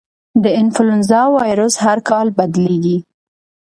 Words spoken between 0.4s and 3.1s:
د انفلوېنزا وایرس هر کال بدلېږي.